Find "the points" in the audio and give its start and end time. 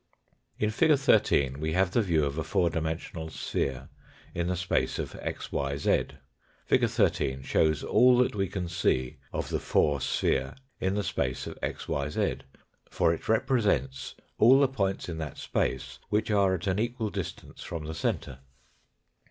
14.59-15.07